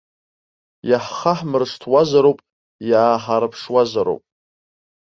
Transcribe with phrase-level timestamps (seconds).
[0.89, 2.39] Иаҳхаҳмыршҭуазароуп,
[2.89, 4.23] иааҳарԥшуазароуп.